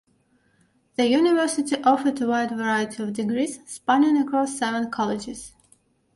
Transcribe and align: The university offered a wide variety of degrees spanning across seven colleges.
The 0.95 1.05
university 1.05 1.75
offered 1.83 2.19
a 2.21 2.25
wide 2.27 2.49
variety 2.49 3.03
of 3.03 3.13
degrees 3.13 3.59
spanning 3.67 4.17
across 4.17 4.57
seven 4.57 4.89
colleges. 4.89 5.53